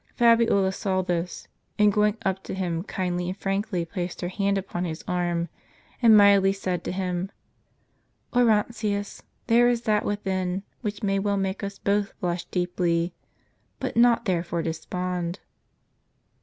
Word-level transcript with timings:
Fabiola 0.15 0.71
saw 0.71 1.03
this, 1.03 1.47
and 1.77 1.93
going 1.93 2.17
up 2.25 2.41
to 2.45 2.55
him 2.55 2.81
kindly 2.81 3.27
and 3.29 3.37
frankly, 3.37 3.85
placed 3.85 4.21
her. 4.21 4.29
hand 4.29 4.57
upon 4.57 4.83
his 4.83 5.03
arm, 5.07 5.47
and 6.01 6.17
mildly 6.17 6.51
said 6.53 6.83
to 6.83 6.91
him:" 6.91 7.29
Orontius, 8.35 9.21
there 9.45 9.69
is 9.69 9.83
that 9.83 10.03
within, 10.03 10.63
which 10.81 11.03
may 11.03 11.19
well 11.19 11.37
make 11.37 11.63
us 11.63 11.77
both 11.77 12.19
blush 12.19 12.45
deeply, 12.45 13.13
but 13.79 13.95
not 13.95 14.25
therefore 14.25 14.63
despond." 14.63 15.39